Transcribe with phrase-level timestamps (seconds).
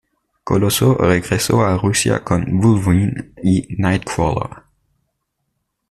[0.49, 4.63] Coloso regresa a Rusia con Wolverine y Nightcrawler.